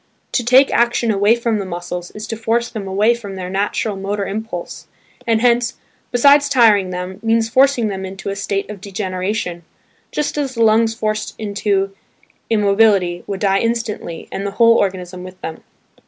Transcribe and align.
To 0.31 0.43
take 0.43 0.71
action 0.73 1.11
away 1.11 1.35
from 1.35 1.59
the 1.59 1.63
muscles 1.65 2.09
is 2.15 2.25
to 2.29 2.35
force 2.35 2.69
them 2.69 2.87
away 2.87 3.13
from 3.13 3.35
their 3.35 3.51
natural 3.51 3.95
motor 3.95 4.25
impulse, 4.25 4.87
and 5.27 5.41
hence, 5.41 5.75
besides 6.11 6.49
tiring 6.49 6.89
them, 6.89 7.19
means 7.21 7.49
forcing 7.49 7.87
them 7.87 8.03
into 8.03 8.29
a 8.29 8.35
state 8.35 8.67
of 8.71 8.81
degeneration; 8.81 9.61
just 10.11 10.39
as 10.39 10.55
the 10.55 10.63
lungs 10.63 10.95
forced 10.95 11.35
into 11.37 11.93
immobility, 12.49 13.23
would 13.27 13.41
die 13.41 13.59
instantly 13.59 14.27
and 14.31 14.43
the 14.43 14.49
whole 14.57 14.73
organism 14.73 15.23
with 15.23 15.39
them. 15.41 15.61